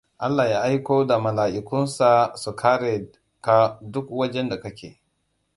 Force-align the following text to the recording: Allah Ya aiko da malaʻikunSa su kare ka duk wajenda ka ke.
Allah 0.27 0.45
Ya 0.51 0.61
aiko 0.69 0.95
da 1.11 1.17
malaʻikunSa 1.25 2.09
su 2.45 2.55
kare 2.63 2.91
ka 3.49 3.59
duk 3.99 4.11
wajenda 4.23 4.59
ka 4.65 4.73
ke. 4.81 4.95